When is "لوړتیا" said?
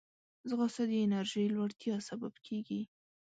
1.55-1.95